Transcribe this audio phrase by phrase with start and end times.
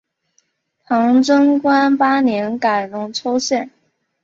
[0.85, 3.69] 唐贞观八年改龙丘县。